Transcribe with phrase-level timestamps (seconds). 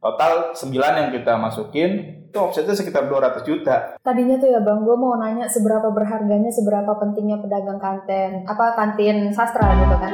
[0.00, 4.00] Total 9 yang kita masukin itu offsetnya sekitar 200 juta.
[4.00, 9.28] Tadinya tuh ya bang, gue mau nanya seberapa berharganya, seberapa pentingnya pedagang kantin, apa kantin
[9.28, 10.12] sastra gitu kan?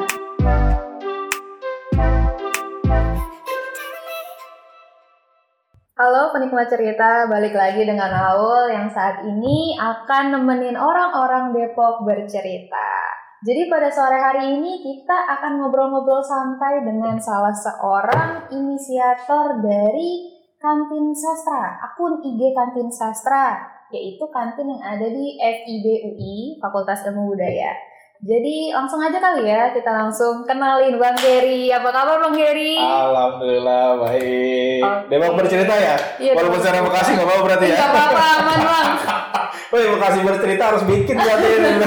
[5.95, 13.15] Halo penikmat cerita, balik lagi dengan Aul yang saat ini akan nemenin orang-orang Depok bercerita.
[13.45, 21.12] Jadi pada sore hari ini kita akan ngobrol-ngobrol santai dengan salah seorang inisiator dari Kantin
[21.12, 23.61] Sastra, akun IG Kantin Sastra,
[23.93, 27.77] yaitu kantin yang ada di FIB UI, Fakultas Ilmu Budaya.
[28.25, 31.69] Jadi langsung aja kali ya kita langsung kenalin Bang Geri.
[31.69, 32.80] Apa kabar Bang Geri?
[32.80, 34.80] Alhamdulillah baik.
[34.80, 35.13] Oke.
[35.13, 35.97] Depok bercerita ya?
[36.16, 37.77] Iya, Walaupun secara Bekasi nggak apa-apa berarti ya?
[37.77, 38.89] Gak apa-apa, aman Bang.
[39.77, 41.71] Woi Bekasi bercerita harus bikin berarti ini.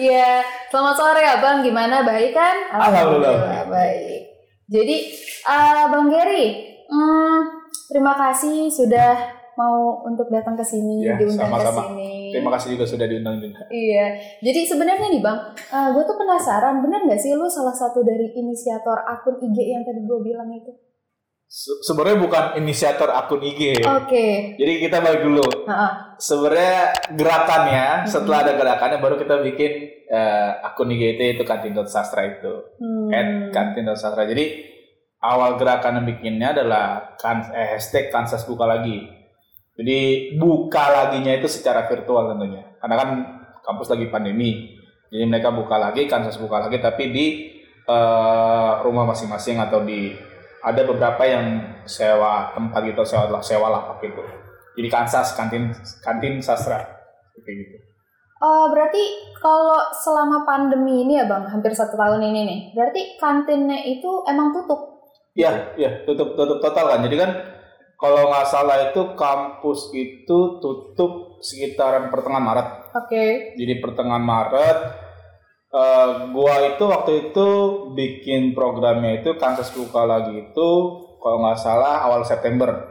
[0.00, 0.40] Iya,
[0.72, 1.60] selamat sore ya Bang.
[1.60, 2.56] Gimana baik kan?
[2.72, 3.68] Alhamdulillah.
[3.68, 4.20] baik.
[4.64, 4.96] Jadi
[5.44, 6.46] eh, Bang Geri,
[6.88, 7.36] hmm,
[7.90, 12.32] terima kasih sudah mau untuk datang ke sini, Ya, diundang ke sini.
[12.32, 13.60] Terima kasih juga sudah diundang juga.
[13.68, 14.06] Iya,
[14.40, 15.38] jadi sebenarnya nih bang,
[15.92, 20.00] gue tuh penasaran, benar nggak sih lu salah satu dari inisiator akun IG yang tadi
[20.00, 20.72] gue bilang itu?
[21.50, 23.82] Se- Sebenarnya bukan inisiator akun IG.
[23.82, 25.42] Oke, Jadi kita balik dulu.
[25.66, 25.92] Heeh.
[26.16, 26.76] Sebenarnya
[27.10, 29.72] gerakannya setelah ada gerakannya baru kita bikin
[30.10, 32.52] eh, akun IG itu itu kantin sastra itu.
[32.82, 33.14] Hmm.
[33.14, 34.26] At kantin sastra.
[34.26, 34.66] Jadi
[35.22, 39.06] awal gerakan yang bikinnya adalah kan, eh, hashtag kansas buka lagi.
[39.78, 39.98] Jadi
[40.36, 42.66] buka laginya itu secara virtual tentunya.
[42.82, 43.08] Karena kan
[43.62, 44.76] kampus lagi pandemi.
[45.10, 47.26] Jadi mereka buka lagi, kansas buka lagi tapi di
[47.86, 50.10] eh, rumah masing-masing atau di
[50.60, 54.20] ada beberapa yang sewa tempat gitu, sewa sewa lapak gitu.
[54.76, 55.72] Jadi kansas kantin
[56.04, 56.84] kantin sastra
[57.40, 57.89] kayak gitu.
[58.40, 59.04] Oh, berarti
[59.36, 64.56] kalau selama pandemi ini ya bang, hampir satu tahun ini nih, berarti kantinnya itu emang
[64.56, 65.00] tutup?
[65.36, 67.04] Iya, iya, tutup tutup total kan.
[67.04, 67.30] Jadi kan
[68.00, 72.68] kalau nggak salah itu kampus itu tutup sekitaran pertengahan Maret.
[72.96, 73.54] Oke.
[73.60, 74.78] Jadi pertengahan Maret
[75.70, 77.48] eh, gua itu waktu itu
[77.92, 80.70] bikin programnya itu kansas buka lagi itu
[81.20, 82.89] kalau nggak salah awal September.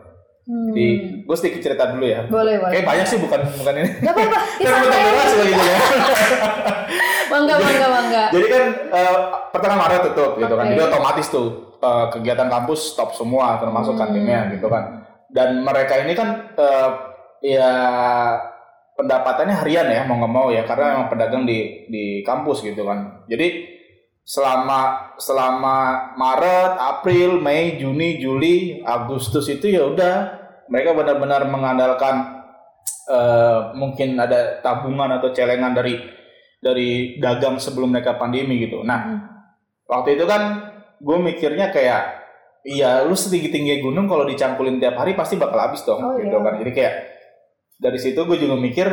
[0.49, 0.73] Hmm.
[0.73, 0.87] Di
[1.21, 2.25] gue sedikit cerita dulu ya.
[2.25, 2.73] Boleh, boleh.
[2.73, 3.89] Kayak banyak sih bukan bukan ini.
[4.01, 5.79] Gak apa-apa, Kan kita durasi lagi gitu ya.
[7.29, 8.23] Bangga, bangga, bangga.
[8.33, 9.15] Jadi kan eh,
[9.53, 10.65] pertengahan Maret tutup gitu kan.
[10.65, 10.71] Oke.
[10.73, 14.01] Jadi otomatis tuh eh, kegiatan kampus stop semua termasuk Hmm.
[14.01, 15.05] kantinnya gitu kan.
[15.29, 16.89] Dan mereka ini kan eh,
[17.45, 17.71] ya
[18.97, 23.21] pendapatannya harian ya mau nggak mau ya karena emang pedagang di di kampus gitu kan.
[23.29, 23.77] Jadi
[24.25, 25.77] selama selama
[26.17, 30.15] Maret, April, Mei, Juni, Juli, Agustus itu ya udah
[30.69, 32.39] mereka benar-benar mengandalkan
[33.09, 35.97] eh, mungkin ada tabungan atau celengan dari
[36.61, 38.85] dari dagang sebelum mereka pandemi gitu.
[38.85, 39.19] Nah, Hmm.
[39.89, 40.69] waktu itu kan
[40.99, 42.21] gue mikirnya kayak
[42.67, 46.37] iya lu setinggi tinggi gunung kalau dicangkulin tiap hari pasti bakal habis dong Oh, gitu
[46.37, 46.43] iya.
[46.43, 46.53] kan.
[46.61, 46.95] Jadi kayak
[47.79, 48.87] dari situ gue juga mikir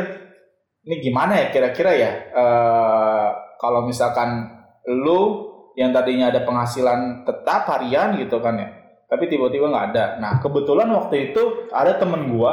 [0.87, 3.27] ini gimana ya kira-kira ya eh,
[3.59, 4.47] kalau misalkan
[4.87, 5.45] lu
[5.75, 8.69] yang tadinya ada penghasilan tetap harian gitu kan ya
[9.07, 10.05] tapi tiba-tiba nggak ada.
[10.19, 12.51] Nah kebetulan waktu itu ada temen gue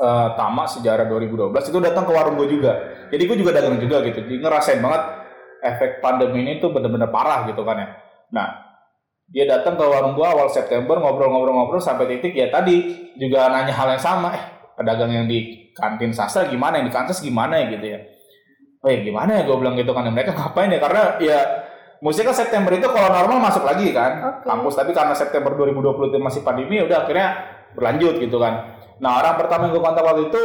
[0.00, 2.72] eh, Tama sejarah 2012 itu datang ke warung gue juga.
[3.12, 4.24] Jadi gue juga dagang juga gitu.
[4.24, 5.02] Jadi ngerasain banget
[5.62, 7.88] efek pandemi ini tuh bener-bener parah gitu kan ya.
[8.32, 8.48] Nah
[9.28, 13.92] dia datang ke warung gue awal September ngobrol-ngobrol-ngobrol sampai titik ya tadi juga nanya hal
[13.92, 14.32] yang sama.
[14.32, 18.00] Eh pedagang yang di kantin sastra gimana yang di kantin gimana ya gitu ya.
[18.78, 20.80] Oh ya gimana ya gue bilang gitu kan mereka ngapain ya?
[20.80, 21.38] Karena ya
[21.98, 24.46] Mestinya kan September itu kalau normal masuk lagi kan Oke.
[24.46, 27.28] kampus tapi karena September 2020 itu masih pandemi ya udah akhirnya
[27.74, 28.54] berlanjut gitu kan.
[28.98, 30.42] Nah orang pertama yang gue kontak waktu itu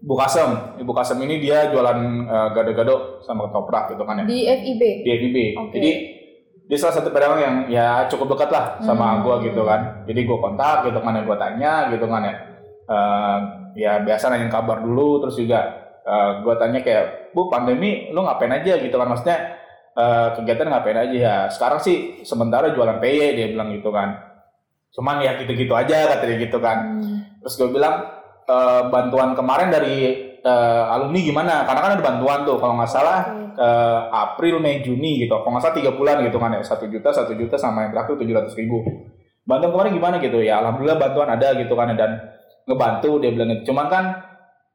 [0.00, 0.50] Bu Kasem.
[0.76, 4.82] Ibu Kasem ini dia jualan eh, gado-gado sama ketoprak gitu kan ya Di FIB.
[5.00, 5.36] di FIB.
[5.56, 5.70] Oke.
[5.74, 5.90] Jadi
[6.64, 9.22] dia salah satu pedagang yang ya cukup dekat lah sama Hmm.
[9.22, 9.80] gue gitu kan.
[10.04, 12.34] Jadi gue kontak gitu kan, gue tanya gitu kan ya.
[12.84, 13.38] Eh,
[13.76, 15.60] ya biasa nanyain kabar dulu, terus juga
[16.40, 19.08] gue tanya kayak, bu pandemi lu ngapain aja gitu kan?
[19.08, 19.38] Maksudnya
[19.94, 21.36] eh, kegiatan ngapain aja ya?
[21.50, 24.14] Sekarang sih sementara jualan PY dia bilang gitu kan.
[24.94, 27.02] Cuman ya gitu-gitu aja kata dia gitu kan.
[27.02, 27.18] Hmm.
[27.42, 28.04] Terus gue bilang
[28.46, 29.96] eh, bantuan kemarin dari
[30.38, 31.54] eh, alumni gimana?
[31.64, 33.70] Karena kan ada bantuan tuh kalau nggak salah ke
[34.10, 35.38] April, Mei, Juni gitu.
[35.38, 38.18] Kalau nggak salah tiga bulan gitu kan ya, satu juta, satu juta sama yang terakhir
[38.18, 38.82] tujuh ratus ribu.
[39.46, 40.58] Bantuan kemarin gimana gitu ya?
[40.58, 42.10] Alhamdulillah bantuan ada gitu kan dan
[42.66, 43.70] ngebantu dia bilang gitu.
[43.72, 44.04] Cuman kan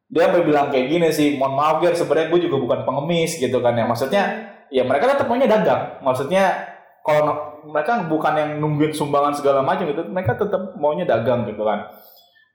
[0.10, 3.58] dia sampai bilang kayak gini sih, mohon maaf ya sebenarnya gue juga bukan pengemis gitu
[3.62, 3.86] kan ya.
[3.86, 4.24] Maksudnya
[4.70, 6.02] ya mereka tetap maunya dagang.
[6.02, 6.70] Maksudnya
[7.06, 11.90] kalau mereka bukan yang nungguin sumbangan segala macam gitu, mereka tetap maunya dagang gitu kan.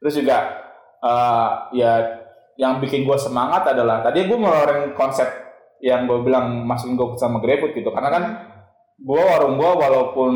[0.02, 0.36] Terus juga
[1.02, 1.92] eh, ya
[2.54, 5.26] yang bikin gue semangat adalah tadi gue ngeluarin konsep
[5.82, 8.24] yang gue bilang masukin gue sama GrabFood gitu karena kan
[8.94, 10.32] gue warung gue walaupun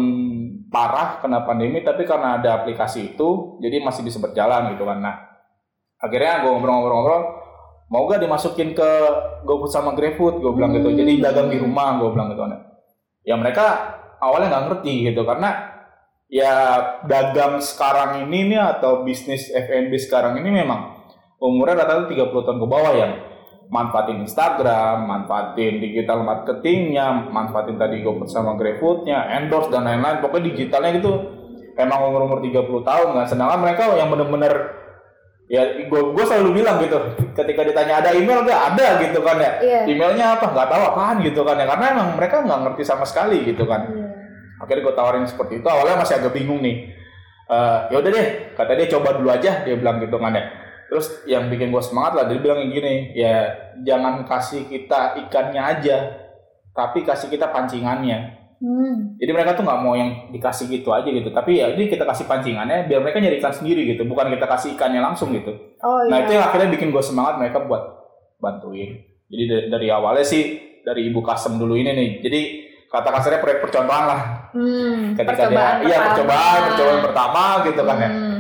[0.69, 5.17] parah kena pandemi tapi karena ada aplikasi itu jadi masih bisa berjalan gitu kan nah
[6.03, 7.38] akhirnya gue ngobrol-ngobrol
[7.89, 8.91] mau gak dimasukin ke
[9.49, 12.45] GoFood sama GrabFood gue bilang gitu jadi dagang di rumah gue bilang gitu
[13.25, 15.79] ya mereka awalnya nggak ngerti gitu karena
[16.29, 16.55] ya
[17.09, 21.01] dagang sekarang ini nih atau bisnis F&B sekarang ini memang
[21.41, 23.13] umurnya rata-rata 30 tahun ke bawah yang
[23.69, 30.25] manfaatin Instagram, manfaatin digital marketingnya, manfaatin tadi GoFood sama GrabFoodnya, endorse dan lain-lain.
[30.25, 31.13] Pokoknya digitalnya gitu
[31.77, 33.27] emang umur-umur 30 tahun kan.
[33.29, 34.78] Sedangkan mereka yang bener-bener
[35.49, 37.01] ya gue gue selalu bilang gitu
[37.33, 39.53] ketika ditanya ada email gak ada gitu kan ya.
[39.65, 39.81] Iya.
[39.89, 40.53] emailnya apa?
[40.53, 43.89] Nggak tahu apaan gitu kan ya karena emang mereka nggak ngerti sama sekali gitu kan.
[43.89, 44.07] Iya.
[44.59, 46.93] akhirnya gue tawarin seperti itu awalnya masih agak bingung nih.
[47.49, 50.45] Eh ya udah deh kata dia coba dulu aja dia bilang gitu kan ya.
[50.89, 53.49] Terus yang bikin gue semangat lah dia bilang gini ya
[53.85, 55.97] jangan kasih kita ikannya aja
[56.77, 59.15] tapi kasih kita pancingannya Hmm.
[59.23, 61.31] jadi mereka tuh nggak mau yang dikasih gitu aja gitu.
[61.31, 64.03] Tapi ya ini kita kasih pancingannya biar mereka nyari ikan sendiri gitu.
[64.03, 65.55] Bukan kita kasih ikannya langsung gitu.
[65.79, 66.27] Oh nah iya.
[66.27, 67.83] itu yang akhirnya bikin gue semangat mereka buat
[68.43, 68.99] bantuin.
[69.31, 72.11] Jadi dari, dari awalnya sih dari ibu kasem dulu ini nih.
[72.19, 72.41] Jadi
[72.91, 74.21] kata kasarnya proyek percontohan lah.
[74.51, 75.15] Hmm.
[75.15, 78.11] ketika Percobaan dia iya percobaan percobaan pertama gitu kan ya.
[78.11, 78.37] Hmm.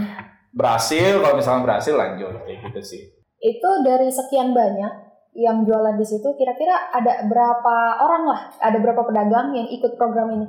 [0.49, 3.03] berhasil kalau misalnya berhasil lanjut kayak gitu sih.
[3.39, 9.03] Itu dari sekian banyak yang jualan di situ, kira-kira ada berapa orang lah, ada berapa
[9.03, 10.49] pedagang yang ikut program ini?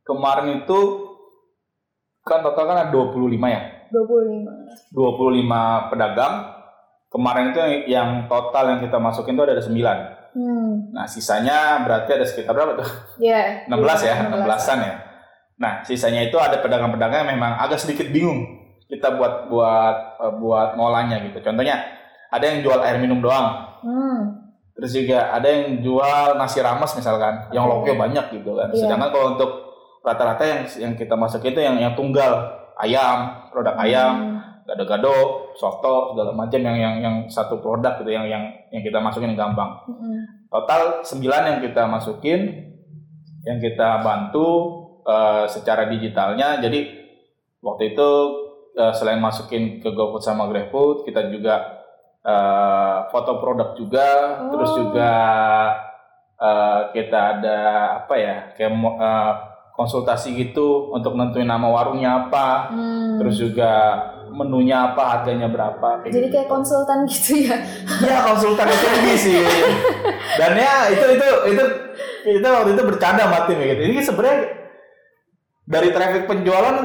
[0.00, 0.80] kemarin itu
[2.20, 3.60] kan total kan ada 25 ya
[3.94, 4.90] 25.
[4.90, 6.34] 25 pedagang
[7.06, 10.94] kemarin itu yang total yang kita masukin itu ada 9 Hmm.
[10.94, 12.86] nah sisanya berarti ada sekitar berapa tuh
[13.18, 13.66] Ya.
[13.66, 14.94] 16 ya 16-an ya
[15.58, 18.46] nah sisanya itu ada pedagang-pedagang yang memang agak sedikit bingung
[18.86, 21.82] kita buat buat eh, buat ngolahnya gitu contohnya
[22.30, 24.52] ada yang jual air minum doang Hmm.
[24.76, 28.68] Terus juga ada yang jual nasi rames misalkan, yang lauknya banyak gitu kan.
[28.72, 28.88] Iya.
[28.88, 29.50] Sedangkan kalau untuk
[30.00, 32.48] rata-rata yang yang kita masuk itu yang yang tunggal,
[32.80, 34.40] ayam, produk ayam, Hmm.
[34.64, 39.36] gado-gado, soto segala macam yang yang yang satu produk gitu yang yang yang kita masukin
[39.36, 39.80] yang gampang.
[39.84, 40.24] Hmm.
[40.48, 42.40] Total 9 yang kita masukin
[43.44, 44.48] yang kita bantu
[45.04, 46.60] eh, secara digitalnya.
[46.60, 46.84] Jadi
[47.60, 48.08] waktu itu
[48.76, 51.79] eh, selain masukin ke GoFood sama GrabFood, kita juga
[52.22, 54.08] eh, foto produk juga,
[54.38, 54.50] Oh.
[54.52, 55.12] terus juga
[56.36, 57.58] eh, kita ada
[57.98, 59.32] apa ya kayak eh,
[59.72, 63.16] konsultasi gitu untuk nentuin nama warungnya apa, Hmm.
[63.16, 63.72] terus juga
[64.30, 66.04] menunya apa, harganya berapa.
[66.04, 66.28] Jadi gitu.
[66.30, 67.56] kayak konsultan gitu ya.
[68.00, 69.40] Ya konsultan F&B sih.
[70.40, 71.64] Dan ya itu itu itu
[72.38, 73.82] kita waktu itu bercanda sama tim ya gitu.
[73.90, 74.38] Ini sebenarnya
[75.66, 76.76] dari traffic penjualan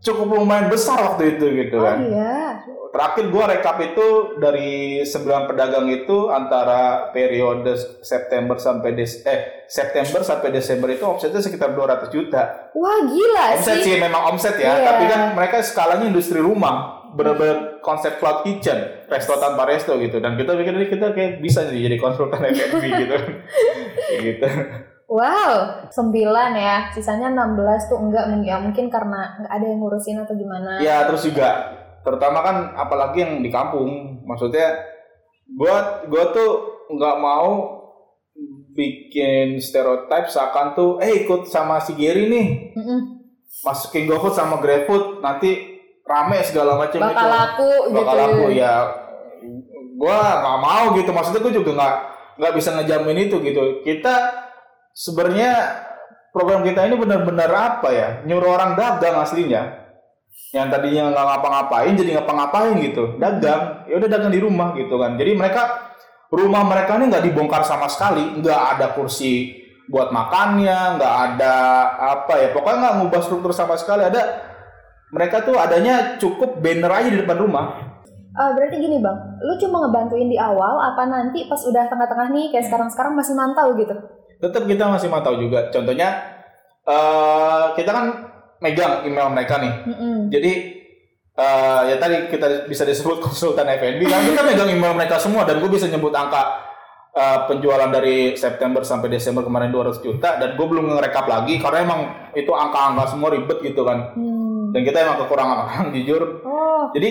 [0.00, 1.96] cukup lumayan besar waktu itu gitu Oh kan.
[2.04, 2.43] iya.
[2.94, 4.06] Terakhir gua rekap itu
[4.38, 11.42] dari 9 pedagang itu antara periode September sampai des eh September sampai Desember itu omsetnya
[11.42, 12.70] sekitar 200 juta.
[12.70, 13.82] Wah gila Omset sih.
[13.82, 14.86] sih memang omset ya, Iya.
[14.86, 18.78] tapi kan mereka skalanya industri rumah, bener-bener konsep cloud kitchen,
[19.10, 20.22] resto tanpa resto gitu.
[20.22, 23.16] Dan kita pikir ini kita kayak bisa nih jadi konsultan F&B gitu.
[24.22, 24.48] gitu.
[25.04, 26.14] Wow, 9
[26.54, 26.88] ya.
[26.90, 30.78] Sisanya 16 tuh enggak ya mungkin karena nggak ada yang ngurusin atau gimana.
[30.78, 34.76] Ya terus juga terutama kan apalagi yang di kampung, maksudnya
[35.48, 36.50] gua gua tuh
[36.92, 37.80] nggak mau
[38.74, 42.48] bikin stereotip seakan tuh eh ikut sama si Gary nih.
[42.76, 43.00] Mm-mm.
[43.62, 47.30] masukin GoFood sama GrabFood nanti rame segala macam Bakal itu.
[47.38, 47.94] laku gitu.
[48.02, 48.74] bakal laku ya.
[49.94, 51.10] Gua nggak mau gitu.
[51.14, 51.94] Maksudnya gua juga nggak
[52.34, 53.62] nggak bisa ngejamin itu gitu.
[53.86, 54.14] Kita
[54.90, 55.52] sebenarnya
[56.34, 58.08] program kita ini benar-benar apa ya?
[58.26, 59.83] Nyuruh orang dagang aslinya
[60.54, 63.18] yang tadinya nggak ngapa-ngapain jadi ngapa-ngapain gitu.
[63.18, 63.86] Dagang.
[63.90, 65.18] Ya udah dagang di rumah gitu kan.
[65.18, 65.94] Jadi mereka
[66.30, 68.38] rumah mereka ini nggak dibongkar sama sekali.
[68.38, 71.54] Nggak ada kursi buat makannya nggak ada
[72.18, 72.48] apa ya.
[72.54, 74.06] Pokoknya nggak ngubah struktur sama sekali.
[74.06, 74.22] Ada
[75.10, 77.66] mereka tuh adanya cukup banner aja di depan rumah.
[78.34, 79.14] Ah, berarti gini bang,
[79.46, 83.78] lu cuma ngebantuin di awal apa nanti pas udah tengah-tengah nih kayak sekarang-sekarang masih mantau
[83.78, 83.94] gitu?
[84.44, 85.72] tetap kita masih mantau juga.
[85.72, 86.08] Contohnya
[86.84, 88.06] eh kita kan
[88.64, 89.74] megang email mereka nih.
[89.84, 90.16] Mm-mm.
[90.32, 90.52] Jadi
[91.34, 95.58] eh ya tadi kita bisa disebut konsultan F&B kan kita megang email mereka semua dan
[95.58, 96.62] gue bisa nyebut angka
[97.10, 101.78] eh, penjualan dari September sampai Desember kemarin 200 juta dan gue belum ngerekap lagi karena
[101.82, 102.00] emang
[102.38, 104.14] itu angka-angka semua ribet gitu kan.
[104.14, 104.70] Hmm.
[104.70, 106.22] Dan kita emang kekurangan orang jujur.
[106.46, 107.10] Oh, Jadi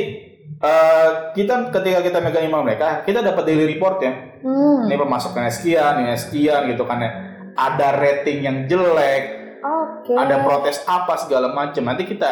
[0.64, 4.40] eh, kita ketika kita megang email mereka, kita dapat daily report ya.
[4.40, 4.88] hmm.
[4.88, 7.12] Ini pemasukannya sekian, ini sekian gitu kan ya.
[7.60, 10.12] Ada rating yang jelek, Oke.
[10.14, 12.28] ada protes apa segala macam nanti kita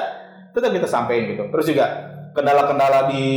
[0.51, 1.85] tetap kita sampaikan gitu terus juga
[2.31, 3.27] kendala-kendala di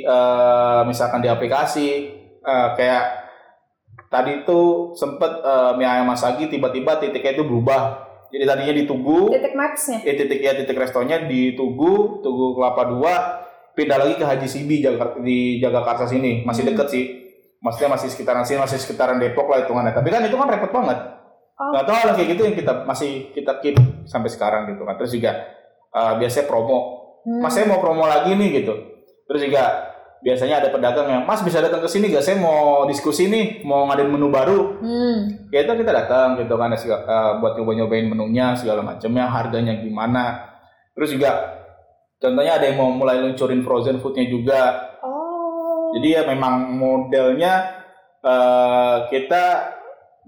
[0.00, 1.88] eh, misalkan di aplikasi
[2.38, 3.04] eh, kayak
[4.08, 4.60] tadi itu
[4.94, 10.04] sempet eh, mie ayam masagi tiba-tiba titiknya itu berubah Jadi tadinya di Tugu, Titik maxnya.
[10.04, 13.14] ya titik ya titik restonya di Tugu, Tugu Kelapa Dua,
[13.72, 16.76] pindah lagi ke Haji Sibi Jakarta di Jagakarsa sini, masih Hmm.
[16.76, 17.04] deket sih.
[17.64, 19.96] Maksudnya masih sekitaran sini, masih sekitaran Depok lah hitungannya.
[19.96, 21.17] Tapi kan itu kan repot banget.
[21.58, 21.74] Oh.
[21.74, 23.74] Gak tahu hal kayak gitu yang kita masih kita keep
[24.06, 24.94] sampai sekarang gitu kan.
[24.94, 25.30] Terus juga
[25.90, 26.78] eh, biasanya promo.
[27.26, 27.42] Hmm.
[27.42, 28.74] Mas saya mau promo lagi nih gitu.
[29.26, 29.90] Terus juga
[30.22, 32.22] biasanya ada pedagang yang Mas bisa datang ke sini gak?
[32.22, 34.78] Saya mau diskusi nih, mau ngadain menu baru.
[34.78, 35.50] Hmm.
[35.50, 40.54] Ya itu kita datang gitu kan eh, buat nyoba-nyobain menunya segala macamnya, harganya gimana.
[40.94, 41.58] Terus juga
[42.22, 44.94] contohnya ada yang mau mulai luncurin frozen foodnya juga.
[45.02, 45.90] Oh.
[45.98, 47.82] Jadi ya memang modelnya
[48.22, 49.74] eh, kita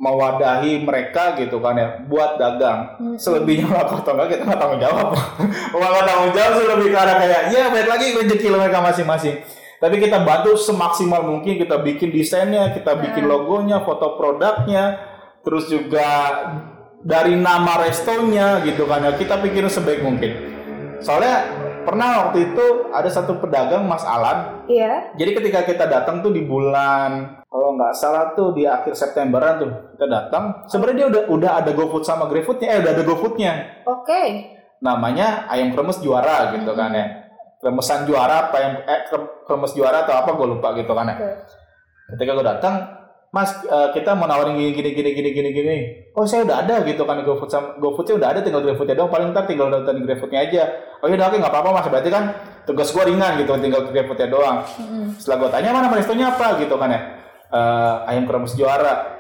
[0.00, 2.97] mewadahi mereka gitu kan ya buat dagang.
[2.97, 3.16] Hmm.
[3.21, 5.09] Selebihnya laku atau enggak kita nggak tanggung jawab.
[5.76, 9.37] Nggak tanggung jawab sih lebih ke arah kayak ya balik lagi rezeki mereka masing-masing.
[9.80, 13.33] Tapi kita bantu semaksimal mungkin kita bikin desainnya, kita bikin Hmm.
[13.33, 15.04] logonya, foto produknya,
[15.45, 16.09] terus juga
[17.00, 20.33] dari nama restonya gitu kan ya kita pikirin sebaik mungkin.
[21.04, 25.14] Soalnya pernah waktu itu ada satu pedagang Mas Alan Iya.
[25.14, 29.70] jadi ketika kita datang tuh di bulan kalau nggak salah tuh di akhir Septemberan tuh
[29.99, 33.52] kita datang, sebenarnya dia udah udah ada GoFood sama GrabFoodnya, eh udah ada GoFoodnya.
[33.90, 34.22] Oke.
[34.78, 37.26] Namanya ayam kremes juara gitu kan ya.
[37.58, 41.16] Kremesan juara apa yang eh krem- kremes juara atau apa gue lupa gitu kan ya.
[41.18, 41.30] Oke.
[42.14, 42.75] Ketika gue datang,
[43.30, 45.78] Mas eh, kita mau nawarin gini gini gini gini gini gini.
[46.18, 49.30] Oh saya udah ada gitu kan GoFood sama GoFoodnya udah ada tinggal GrabFoodnya doang paling
[49.30, 50.62] ntar tinggal datang GrabFoodnya aja.
[50.99, 52.25] Oh iya udah oke nggak apa-apa mas berarti kan
[52.66, 54.66] tugas gue ringan gitu tinggal GrabFoodnya doang.
[54.66, 55.14] Hmm.
[55.14, 57.00] Setelah gue tanya mana restonya apa gitu kan ya,
[57.50, 59.18] Eh, ayam kremes juara.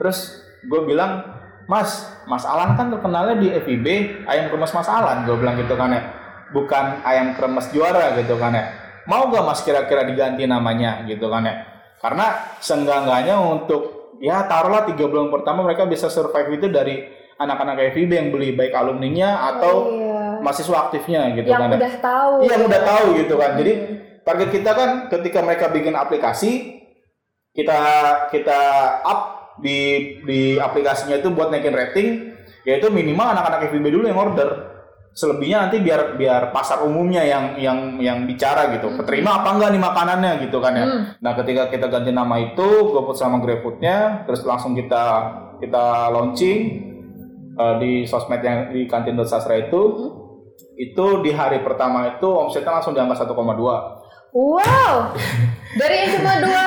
[0.00, 1.20] Terus gue bilang,
[1.68, 3.86] Mas, Mas Alan kan terkenalnya di FIB
[4.24, 6.00] ayam kremes Mas Alan, gue bilang gitu kan ya,
[6.56, 8.64] bukan ayam kremes juara gitu kan ya.
[9.04, 11.71] Mau gak Mas kira-kira diganti namanya gitu kan ya?
[12.02, 12.26] Karena
[12.58, 17.06] seenggak-enggaknya untuk ya taruhlah tiga bulan pertama mereka bisa survive itu dari
[17.38, 20.38] anak-anak FIB yang beli baik alumninya atau Oh, iya.
[20.42, 21.78] mahasiswa aktifnya gitu yang kan ya.
[21.78, 22.32] udah tahu.
[22.42, 23.50] Iya, yang udah tahu gitu kan.
[23.54, 23.96] Jadi Hmm.
[24.22, 26.50] target kita kan ketika mereka bikin aplikasi
[27.52, 27.78] kita
[28.30, 28.60] kita
[29.02, 29.20] up
[29.60, 29.78] di
[30.24, 32.08] di aplikasinya itu buat naikin rating
[32.62, 34.71] yaitu minimal anak-anak FIB dulu yang order
[35.12, 38.98] selebihnya nanti biar biar pasar umumnya yang yang yang bicara gitu Hmm.
[38.98, 41.02] keterima apa enggak nih makanannya gitu kan ya Hmm.
[41.20, 45.04] nah ketika kita ganti nama itu GoFood sama GrabFoodnya terus langsung kita
[45.60, 46.60] kita launching
[47.52, 50.10] eh, di sosmed yang di kantin sastra itu Hmm.
[50.74, 54.00] itu di hari pertama itu omsetnya langsung di angka 1,2
[54.32, 55.12] Wow.
[55.72, 56.64] Dari yang cuma dua,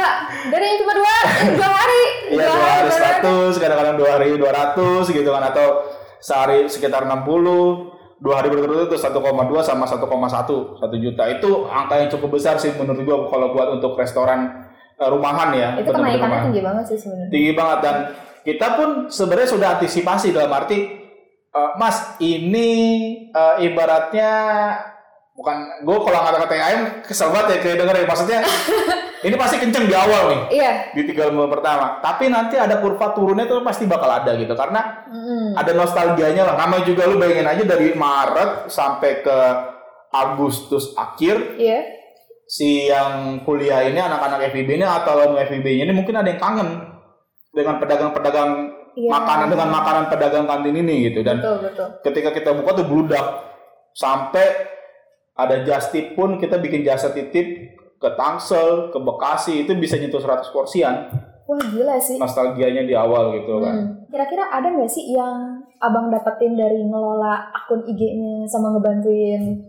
[0.50, 1.16] dari yang cuma dua,
[1.50, 5.82] dua hari, Iya dua hari seratus, kadang-kadang dua hari dua ratus gitu kan atau
[6.18, 9.12] sehari sekitar 60 dua hari berturut-turut itu 1,2
[9.60, 13.96] sama 1,1 1 juta itu angka yang cukup besar sih menurut gua kalau buat untuk
[13.96, 17.32] restoran eh, rumahan ya Itu kenaikannya tinggi banget sih sebenarnya.
[17.32, 17.96] tinggi banget dan
[18.42, 20.80] kita pun sebenarnya sudah antisipasi dalam arti
[21.52, 22.72] eh, Mas ini
[23.30, 24.32] eh, ibaratnya
[25.36, 28.40] bukan gue kalau kata-kata ayam kesel banget ya kayak denger ya maksudnya
[29.28, 30.72] ini pasti kenceng di awal nih Iya.
[30.94, 31.86] di tiga bulan pertama.
[32.00, 35.58] Tapi nanti ada kurva turunnya tuh pasti bakal ada gitu karena Mm.
[35.58, 36.56] ada nostalgianya lah.
[36.56, 39.38] Namanya juga lu bayangin aja dari Maret sampai ke
[40.10, 41.82] Agustus akhir Iya.
[42.46, 46.70] si yang kuliah ini anak-anak FIB ini atau alumni FIB ini mungkin ada yang kangen
[47.50, 48.52] dengan pedagang-pedagang
[48.94, 49.10] Iya.
[49.10, 51.88] makanan dengan makanan pedagang kantin ini gitu dan Betul betul.
[52.04, 53.26] ketika kita buka tuh bludak
[53.92, 54.75] sampai
[55.36, 60.20] ada just tip pun kita bikin jasa titip ke Tangsel, ke Bekasi itu bisa nyentuh
[60.20, 60.96] 100 porsian
[61.46, 62.18] Wah gila sih.
[62.18, 63.78] nostalgianya di awal gitu kan.
[63.78, 64.10] Hmm.
[64.10, 69.62] Kira-kira ada nggak sih yang abang dapetin dari ngelola akun IG-nya sama ngebantuin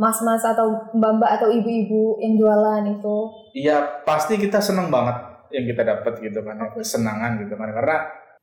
[0.00, 3.16] mas-mas atau mbak-mbak atau ibu-ibu yang jualan itu?
[3.52, 5.14] Iya, pasti kita seneng banget
[5.52, 7.70] yang kita dapat gitu kan, kesenangan gitu kan.
[7.70, 7.96] Karena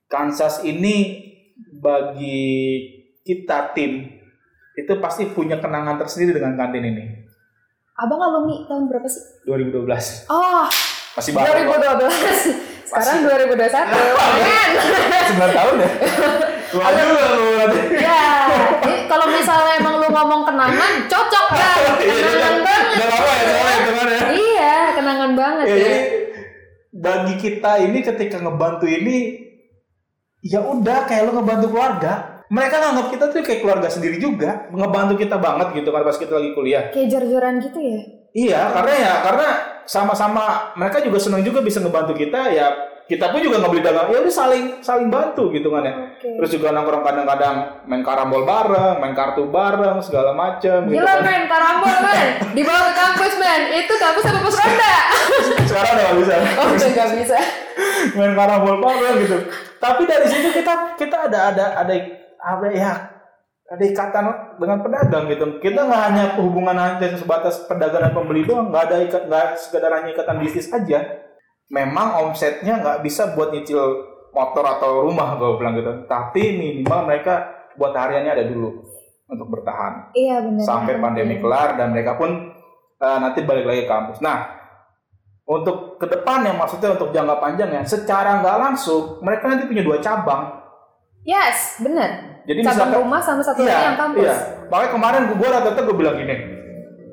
[0.06, 1.18] Kansas ini
[1.82, 2.78] bagi
[3.26, 4.21] kita tim
[4.74, 7.04] itu pasti punya kenangan tersendiri dengan kantin ini.
[7.94, 9.44] Abang alumni tahun berapa sih?
[9.44, 10.64] 2012 Oh,
[11.12, 11.68] masih baru.
[11.68, 12.88] 2012.
[12.88, 13.68] Sekarang 2021.
[13.68, 14.70] Keren.
[15.32, 15.90] 9 tahun ya.
[16.68, 17.80] Tua juga lu berarti.
[17.94, 18.24] ya,
[18.80, 21.78] jadi kalau misalnya emang lu ngomong kenangan, cocok kan?
[22.00, 22.94] Kenangan banget.
[22.96, 24.20] Udah lama ya soalnya itu kan ya.
[24.32, 25.76] Iya, kenangan banget Ya, ya.
[25.76, 26.00] jadi
[26.92, 29.16] bagi kita ini ketika ngebantu ini
[30.40, 32.31] ya udah kayak lu ngebantu keluarga.
[32.52, 36.36] Mereka nganggap kita tuh kayak keluarga sendiri juga, ngebantu kita banget gitu kan pas kita
[36.36, 36.92] lagi kuliah.
[36.92, 38.00] Kayak jor-joran gitu ya.
[38.32, 39.48] Iya, karena ya karena
[39.88, 42.92] sama-sama mereka juga senang juga bisa ngebantu kita ya.
[43.02, 45.92] Kita pun juga nggak beli dagang, ya udah saling saling bantu gitu kan ya.
[46.12, 46.28] Oke.
[46.38, 51.24] Terus juga nongkrong kadang-kadang main karambol bareng, main kartu bareng, segala macam gitu Gila kan.
[51.24, 52.26] men, karambol men.
[52.56, 53.60] Dibawa ke kampus men.
[53.80, 54.94] Itu kampus apa pos ronda?
[55.68, 56.34] Sekarang udah nggak bisa.
[56.56, 57.38] Oh udah gak bisa.
[58.16, 59.36] main karambol bareng gitu.
[59.76, 61.92] Tapi dari situ kita kita ada ada ada
[62.42, 62.92] apa ya
[63.72, 64.24] ada ikatan
[64.60, 65.44] dengan pedagang gitu.
[65.62, 69.90] Kita nggak hanya hubungan hanya sebatas pedagang dan pembeli doang, nggak ada ikat nggak sekedar
[69.96, 71.00] hanya ikatan bisnis aja.
[71.72, 73.80] Memang omsetnya nggak bisa buat nyicil
[74.36, 76.04] motor atau rumah gue bilang gitu.
[76.04, 77.48] Tapi minimal mereka
[77.80, 78.84] buat hariannya ada dulu
[79.32, 80.64] untuk bertahan Iya benar.
[80.68, 82.52] sampai pandemi kelar dan mereka pun
[83.00, 84.20] uh, nanti balik lagi ke kampus.
[84.20, 84.44] Nah,
[85.48, 89.80] untuk ke depan yang maksudnya untuk jangka panjang ya, secara nggak langsung mereka nanti punya
[89.80, 90.60] dua cabang.
[91.24, 92.31] Yes, benar.
[92.42, 94.24] Jadi Cabang misalkan rumah sama satu lagi yang kampus.
[94.26, 94.36] Iya.
[94.66, 96.36] Makanya kemarin gue rata-rata gue bilang gini,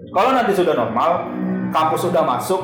[0.09, 1.09] kalau nanti sudah normal,
[1.69, 2.61] kampus sudah masuk,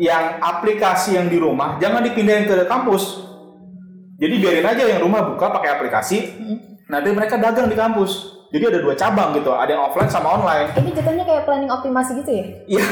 [0.00, 3.26] yang aplikasi yang di rumah jangan dipindahin ke kampus.
[4.20, 6.58] Jadi biarin aja yang rumah buka pakai aplikasi, Hmm.
[6.88, 8.38] nanti mereka dagang di kampus.
[8.50, 10.74] Jadi ada dua cabang gitu, ada yang offline sama online.
[10.74, 12.44] Ini jatuhnya kayak planning optimasi gitu ya?
[12.66, 12.82] Iya,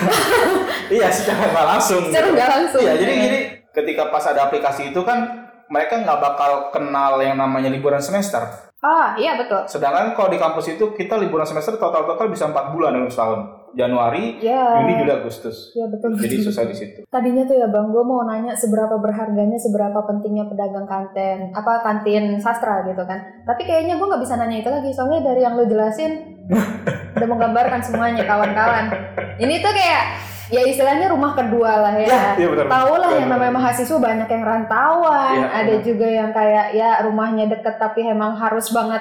[1.02, 2.02] iya secara nggak langsung.
[2.06, 2.36] Secara gitu.
[2.38, 2.82] nggak langsung.
[2.86, 3.38] Iya, jadi jadi
[3.74, 8.67] ketika pas ada aplikasi itu kan mereka nggak bakal kenal yang namanya liburan semester.
[8.78, 9.66] Ah, iya betul.
[9.66, 13.40] Sedangkan kalau di kampus itu kita liburan semester total-total bisa empat bulan dalam setahun.
[13.68, 14.80] Januari, Iya.
[14.80, 15.76] Juni, Juli, Agustus.
[15.76, 16.16] Iya betul.
[16.16, 16.98] Jadi selesai di situ.
[17.04, 22.40] Tadinya tuh ya bang, gue mau nanya seberapa berharganya, seberapa pentingnya pedagang kantin, apa kantin
[22.40, 23.20] sastra gitu kan.
[23.44, 26.12] Tapi kayaknya gue nggak bisa nanya itu lagi, soalnya dari yang lo jelasin
[27.18, 28.88] udah menggambarkan semuanya kawan-kawan.
[29.36, 30.02] Ini tuh kayak
[30.48, 32.08] ya istilahnya rumah kedua lah ya.
[32.08, 32.64] Ya, iya benar.
[32.68, 37.44] Tahu lah yang namanya mahasiswa banyak yang rantauan, Iya, ada juga yang kayak ya rumahnya
[37.48, 39.00] deket tapi emang harus banget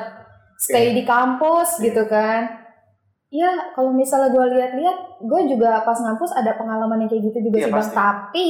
[0.59, 0.97] stay Iya.
[0.99, 2.67] di kampus gitu kan.
[3.27, 7.57] Iya, kalau misalnya gue lihat-lihat, gue juga pas ngampus ada pengalaman yang kayak gitu juga
[7.59, 7.91] Iya, sih bang.
[7.91, 8.47] Tapi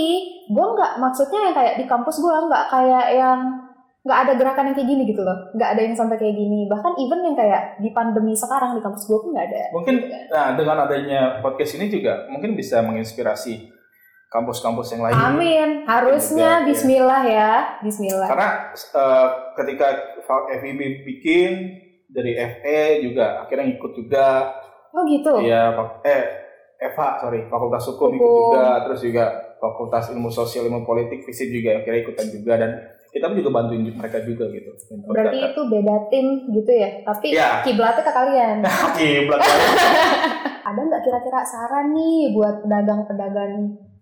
[0.54, 3.40] gue nggak maksudnya yang kayak di kampus gue nggak kayak yang
[4.08, 5.52] nggak ada gerakan yang kayak gini gitu loh.
[5.52, 6.64] Nggak ada yang sampai kayak gini.
[6.72, 9.62] Bahkan even yang kayak di pandemi sekarang di kampus gue pun nggak ada.
[9.76, 9.96] Mungkin
[10.32, 13.68] nah dengan adanya podcast ini juga mungkin bisa menginspirasi
[14.28, 15.16] kampus-kampus yang lain.
[15.16, 15.70] Amin.
[15.84, 16.68] Harusnya Juga, iya.
[16.68, 17.52] Bismillah ya.
[17.84, 18.28] Bismillah.
[18.28, 19.88] Karena eh, ketika
[20.60, 21.52] FIB bikin
[22.08, 24.28] dari FE juga akhirnya ikut juga
[24.96, 25.44] Oh gitu.
[25.44, 26.24] Iya, fak- eh
[26.78, 28.54] Eva, sorry, Fakultas Hukum ikut Hukum.
[28.56, 29.26] juga, terus juga
[29.58, 32.72] Fakultas Ilmu Sosial Ilmu Politik FISIP juga akhirnya ikutan juga dan
[33.12, 34.72] kita pun juga bantuin mereka juga gitu.
[35.08, 36.90] Berarti itu beda tim gitu ya.
[37.08, 37.64] Tapi Iya.
[37.64, 38.58] kiblatnya ke kalian.
[39.00, 39.40] kiblat.
[40.68, 43.54] ada nggak kira-kira saran nih buat pedagang-pedagang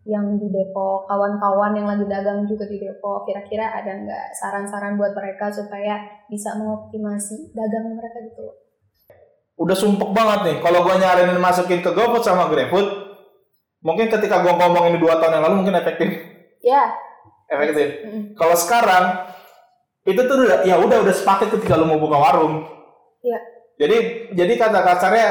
[0.05, 5.17] yang di Depok, kawan-kawan yang lagi dagang juga di Depok, kira-kira ada nggak saran-saran buat
[5.17, 5.97] mereka supaya
[6.29, 8.45] bisa mengoptimasi dagang mereka gitu?
[9.57, 10.57] Udah sumpek banget nih.
[10.61, 12.85] Kalau gua nyaranin masukin ke GoFood sama GrabFood,
[13.81, 16.09] mungkin ketika gua ngomong ini dua tahun yang lalu mungkin efektif.
[16.61, 16.93] Ya,
[17.45, 17.87] Efektif.
[18.05, 19.05] mm, Kalau sekarang
[20.05, 22.65] itu tuh udah ya udah udah sepaket ketika lu mau buka warung.
[23.25, 23.39] Iya.
[23.75, 23.97] Jadi
[24.37, 25.29] jadi kata kasarnya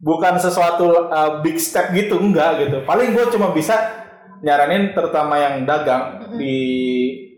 [0.00, 2.84] bukan sesuatu uh, big step gitu enggak gitu.
[2.84, 4.04] Paling gue cuma bisa
[4.44, 6.36] nyaranin terutama yang dagang Mm-mm.
[6.36, 6.56] di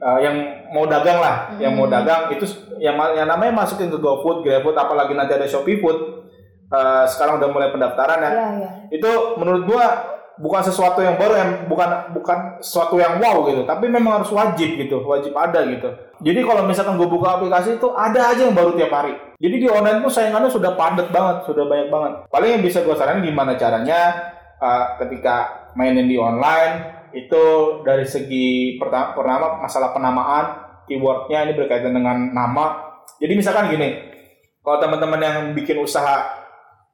[0.02, 2.44] uh, yang mau dagang lah, yang mau dagang itu
[2.82, 5.98] yang yang namanya masukin ke GoFood, GrabFood apalagi nanti ada Shopee Food.
[6.68, 8.70] uh, sekarang udah mulai pendaftaran ya ya, ya.
[8.92, 9.10] itu
[9.40, 9.86] menurut gua
[10.38, 13.62] bukan sesuatu yang baru yang bukan bukan sesuatu yang wow gitu.
[13.66, 15.90] Tapi memang harus wajib gitu wajib ada gitu.
[16.18, 19.14] Jadi kalau misalkan gue buka aplikasi itu ada aja yang baru tiap hari.
[19.38, 22.12] Jadi di online tuh saingannya sudah padat banget sudah banyak banget.
[22.30, 24.00] Paling yang bisa gue saranin gimana caranya
[24.58, 27.44] uh, ketika mainin di online itu
[27.86, 30.44] dari segi pertama, pertama masalah penamaan
[30.88, 32.98] keywordnya ini berkaitan dengan nama.
[33.18, 34.08] Jadi misalkan gini
[34.62, 36.28] kalau teman-teman yang bikin usaha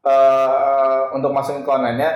[0.07, 2.11] eh, untuk masukin ke online-nya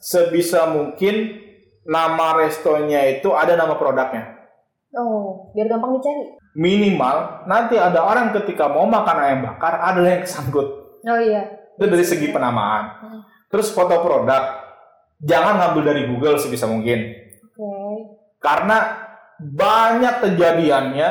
[0.00, 1.38] sebisa mungkin
[1.84, 4.40] nama restonya itu ada nama produknya.
[4.96, 6.34] Oh, biar gampang dicari.
[6.58, 10.66] Minimal nanti ada orang ketika mau makan ayam bakar ada yang kesangkut.
[11.06, 11.46] Oh iya.
[11.78, 12.84] Itu dari segi penamaan.
[13.06, 13.20] Hmm.
[13.52, 14.66] Terus foto produk
[15.22, 17.06] jangan ngambil dari Google sebisa mungkin.
[17.54, 18.18] Oke.
[18.42, 19.06] Karena
[19.38, 21.08] banyak kejadiannya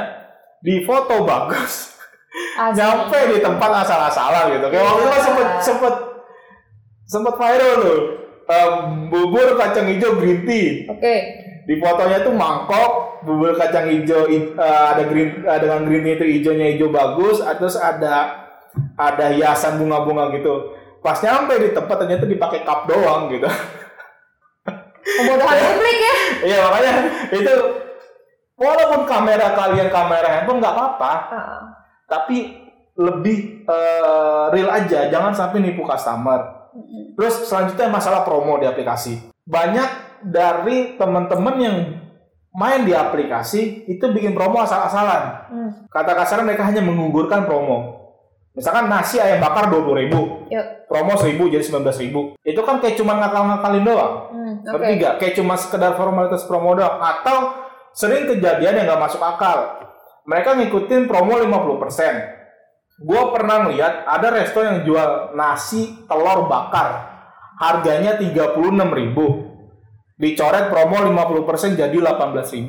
[0.59, 1.95] di foto bagus
[2.59, 2.77] Asli.
[2.77, 4.67] nyampe di tempat asal-asalan gitu.
[4.67, 5.95] Kayak waktu itu kan sempet sempet
[7.07, 8.18] sempet viral tuh.
[9.13, 10.89] Bubur kacang hijau green tea.
[10.89, 11.15] Oke.
[11.69, 16.25] Di fotonya tuh mangkok, bubur kacang hijau eh, ada green eh, dengan green tea itu
[16.25, 18.49] hijaunya hijau bagus, terus ada
[18.97, 20.73] ada hiasan bunga-bunga gitu.
[21.05, 23.45] Pas nyampe di tempat ternyata dipakai cup doang gitu.
[25.05, 26.15] Pembodohan publik ya.
[26.39, 26.91] Iya makanya
[27.33, 27.53] itu
[28.57, 31.61] walaupun kamera kalian kamera handphone nggak apa-apa, Ah,
[32.09, 32.65] tapi
[32.97, 36.58] lebih eh, real aja, jangan sampai nipu customer.
[37.15, 39.19] Terus selanjutnya masalah promo di aplikasi.
[39.43, 39.89] Banyak
[40.25, 41.77] dari teman-teman yang
[42.55, 45.21] main di aplikasi itu bikin promo asal-asalan.
[45.51, 45.71] mm.
[45.93, 47.99] Kata kasarnya mereka hanya menggugurkan promo.
[48.57, 50.65] Misalkan nasi ayam bakar 20.000 ribu, Yuk.
[50.89, 52.21] promo 1000 jadi 19.000 ribu.
[52.41, 54.13] Itu kan kayak cuma ngakal-ngakalin doang.
[54.33, 54.69] Mm, Oke.
[54.73, 55.13] Ngerti nggak?
[55.21, 56.97] Kayak cuma sekedar formalitas promo doang.
[56.99, 57.37] Atau
[57.93, 59.79] sering kejadian yang nggak masuk akal.
[60.27, 62.38] Mereka ngikutin promo 50%.
[62.99, 67.17] Gue pernah ngeliat ada resto yang jual nasi telur bakar.
[67.59, 68.55] Harganya 36.000
[70.19, 72.67] dicoret promo 50% jadi 18.000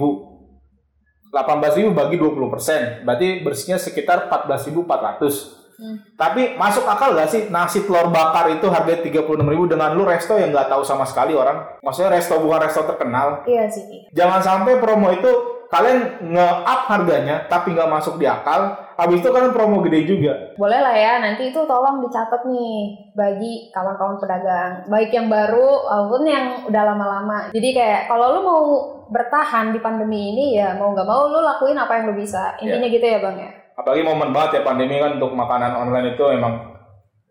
[1.30, 5.96] 18.000 bagi 20% berarti bersihnya sekitar 14.400 Hmm.
[6.12, 10.52] tapi masuk akal gak sih nasi telur bakar itu harga 36.000 dengan lu resto yang
[10.52, 11.80] nggak tahu sama sekali orang?
[11.80, 13.48] Maksudnya resto bukan resto terkenal.
[13.48, 14.04] Iya sih.
[14.12, 15.32] jangan sampai promo itu
[15.72, 20.32] kalian nge-up harganya tapi nggak masuk di akal habis itu kan promo gede juga.
[20.60, 26.22] Boleh lah ya, nanti itu tolong dicatat nih bagi kawan-kawan pedagang, baik yang baru maupun
[26.28, 27.38] yang udah lama-lama.
[27.50, 28.62] Jadi kayak kalau lu mau
[29.10, 32.54] bertahan di pandemi ini ya mau nggak mau lu lakuin apa yang lu bisa.
[32.62, 33.50] Intinya gitu ya bang ya.
[33.80, 36.54] apalagi momen banget ya pandemi kan untuk makanan online itu emang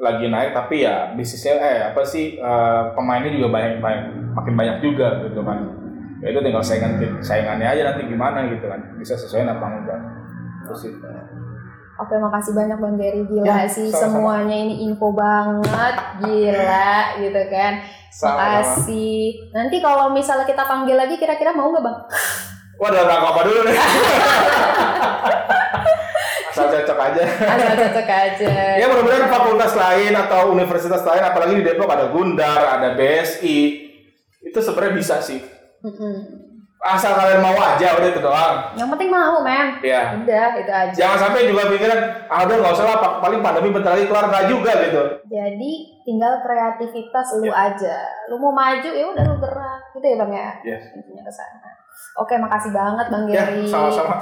[0.02, 0.52] lagi naik.
[0.52, 4.04] Tapi ya bisnisnya eh apa sih eh, pemainnya juga banyak banyak
[4.34, 5.58] makin banyak juga gitu kan.
[6.20, 8.82] Ya itu tinggal saingan saingannya aja nanti gimana gitu kan.
[8.98, 10.00] Bisa sesuai apa enggak.
[10.68, 11.08] Terus itu
[12.00, 13.22] Oke, makasih banyak Bang Gary.
[13.22, 14.04] Gila Ya, sih sama-sama.
[14.40, 15.96] semuanya ini info banget.
[16.18, 17.74] Gila gitu kan.
[18.10, 18.40] Sama-sama.
[18.40, 19.20] Makasih.
[19.52, 22.00] Nanti kalau misalnya kita panggil lagi kira-kira mau nggak Bang?
[22.76, 23.76] wah dalam rangka apa dulu nih
[26.50, 28.54] asal cocok aja Asal cocok aja.
[28.76, 33.58] ya mudah-mudahan fakultas lain atau universitas lain apalagi di Depok ada Gundar ada BSI
[34.42, 35.44] itu sebenarnya bisa sih
[35.82, 36.16] Mm-mm.
[36.82, 39.68] Asal kalian mau aja udah itu doang Yang penting mau, men.
[39.82, 40.96] ya Udah, itu aja.
[40.96, 44.26] jangan sampai juga pikiran ah udah nggak usah lah pa- paling pandemi bentar lagi kelar
[44.26, 47.70] nggak juga gitu Jadi tinggal kreativitas lu Ya.
[47.70, 47.98] aja.
[48.26, 49.80] Lu mau maju ya udah lu gerak.
[49.92, 50.50] Gitu ya Bang ya.
[50.64, 50.84] Yes.
[50.92, 51.70] Intinya ke sana.
[52.16, 53.64] Oke, makasih banget Bang ya Gary.
[53.66, 54.18] sama-sama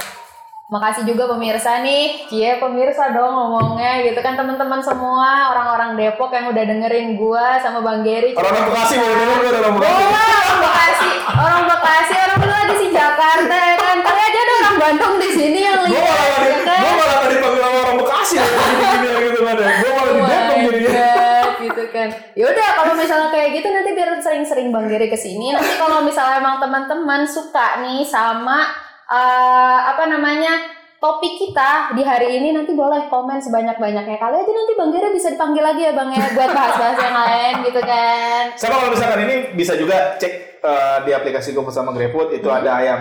[0.67, 2.27] Makasih juga pemirsa nih.
[2.27, 7.79] Cie, pemirsa dong ngomongnya gitu kan teman-teman semua orang-orang Depok yang udah dengerin gua sama
[7.79, 8.33] Bang Gary.
[8.33, 10.46] orang Bekasi mau denger gue orang Bekasi
[10.77, 13.97] Bekasi, orang Bekasi, orang lu lagi si Jakarta ya kan.
[13.97, 16.81] Kali aja ada orang Bandung di sini yang gue lihat malah ya di, kan.
[16.85, 20.21] gue malah tadi panggil sama orang Bekasi ya gini gitu kan ya gue malah di
[20.21, 21.09] Depok jadinya
[21.57, 22.07] gitu kan.
[22.37, 25.49] Yaudah kalau misalnya kayak gitu nanti biar sering-sering Bang Giri ke sini.
[25.49, 28.69] Nanti kalau misalnya emang teman-teman suka nih sama
[29.09, 34.21] eh, apa namanya topik kita di hari ini nanti boleh komen sebanyak-banyaknya.
[34.21, 37.53] Kali aja nanti Bang Giri bisa dipanggil lagi ya Bang ya buat bahas-bahas yang lain
[37.65, 38.53] gitu kan.
[38.53, 42.59] sama kalau misalkan ini bisa juga cek eh, di aplikasi GoFood sama GrabFood itu Hmm.
[42.59, 42.99] ada ayam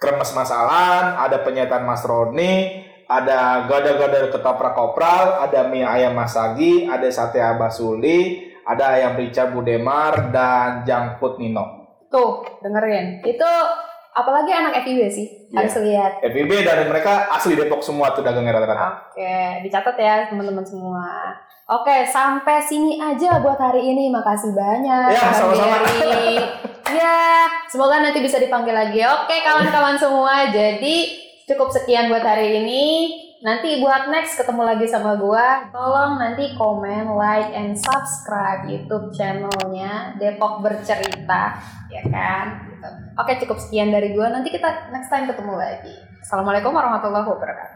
[0.00, 7.04] kremes masalan ada penyetan mas Roni ada gada-gada ketoprak kopral ada mie ayam masagi ada
[7.12, 10.82] sate abasuli ada ayam rica budemar dan
[11.20, 13.24] food Nino Tuh, dengerin.
[13.24, 13.48] Itu
[14.12, 15.24] apalagi anak FIB sih.
[15.48, 15.64] Iya.
[15.64, 16.12] Harus lihat.
[16.20, 21.32] FIB dan mereka asli Depok semua tuh dagangnya rata-rata Oke, dicatat ya teman-teman semua.
[21.72, 24.12] Oke, sampai sini aja buat hari ini.
[24.12, 25.08] Makasih banyak.
[25.08, 25.76] Ya, Bang sama-sama.
[26.92, 29.00] Ya, semoga nanti bisa dipanggil lagi.
[29.00, 30.52] Oke, kawan-kawan semua.
[30.52, 31.16] Jadi
[31.48, 32.84] cukup sekian buat hari ini.
[33.42, 35.66] Nanti buat next ketemu lagi sama gua.
[35.74, 41.58] Tolong nanti komen, like, and subscribe YouTube channelnya Depok Bercerita,
[41.90, 42.70] ya kan?
[42.70, 42.88] Gitu.
[43.18, 44.30] Oke, cukup sekian dari gua.
[44.30, 45.94] Nanti kita next time ketemu lagi.
[46.22, 47.71] Assalamualaikum warahmatullahi wabarakatuh.